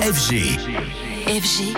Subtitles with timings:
[0.00, 1.09] FG.
[1.26, 1.74] FG.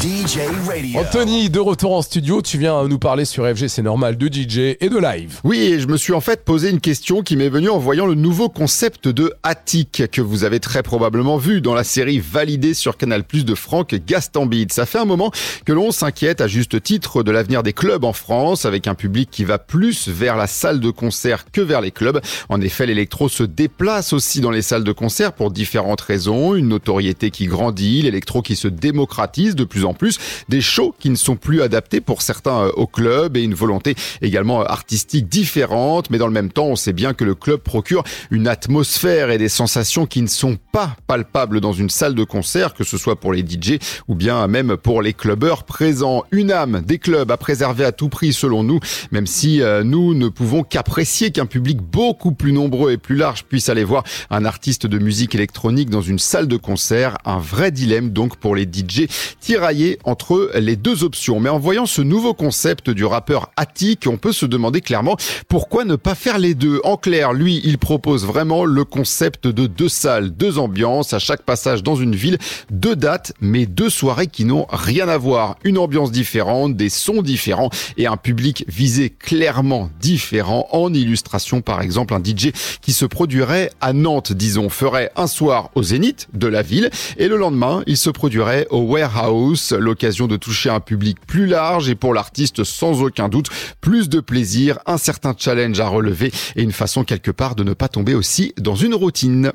[0.00, 1.00] DJ Radio.
[1.00, 4.76] Anthony, de retour en studio, tu viens nous parler sur FG, c'est normal, de DJ
[4.80, 5.40] et de live.
[5.44, 8.06] Oui, et je me suis en fait posé une question qui m'est venue en voyant
[8.06, 12.74] le nouveau concept de Attic que vous avez très probablement vu dans la série validée
[12.74, 14.72] sur Canal Plus de Franck Gastambide.
[14.72, 15.30] Ça fait un moment
[15.64, 19.30] que l'on s'inquiète à juste titre de l'avenir des clubs en France avec un public
[19.30, 22.20] qui va plus vers la salle de concert que vers les clubs.
[22.48, 26.54] En effet, l'électro se déplace aussi dans les salles de concert pour différentes raisons.
[26.54, 31.10] Une notoriété qui grandit, l'électro qui se démocratise de plus en plus, des shows qui
[31.10, 35.28] ne sont plus adaptés pour certains euh, au club et une volonté également euh, artistique
[35.28, 36.08] différente.
[36.10, 39.38] Mais dans le même temps, on sait bien que le club procure une atmosphère et
[39.38, 43.18] des sensations qui ne sont pas palpables dans une salle de concert, que ce soit
[43.18, 46.22] pour les DJ ou bien même pour les clubbeurs présents.
[46.30, 48.78] Une âme des clubs à préserver à tout prix selon nous,
[49.10, 53.44] même si euh, nous ne pouvons qu'apprécier qu'un public beaucoup plus nombreux et plus large
[53.44, 57.18] puisse aller voir un artiste de musique électronique dans une salle de concert.
[57.24, 59.08] Un vrai dilemme donc pour les DJ
[59.40, 61.40] tiraillés entre les deux options.
[61.40, 65.16] Mais en voyant ce nouveau concept du rappeur Attic, on peut se demander clairement
[65.48, 66.80] pourquoi ne pas faire les deux.
[66.84, 71.42] En clair, lui, il propose vraiment le concept de deux salles, deux ambiances à chaque
[71.42, 72.38] passage dans une ville,
[72.70, 75.56] deux dates, mais deux soirées qui n'ont rien à voir.
[75.64, 80.66] Une ambiance différente, des sons différents et un public visé clairement différent.
[80.70, 85.70] En illustration, par exemple, un DJ qui se produirait à Nantes, disons, ferait un soir
[85.74, 90.36] au Zénith de la ville et le lendemain, il se produirait au Warehouse, l'occasion de
[90.36, 93.48] toucher un public plus large et pour l'artiste sans aucun doute
[93.80, 97.74] plus de plaisir, un certain challenge à relever et une façon quelque part de ne
[97.74, 99.52] pas tomber aussi dans une routine.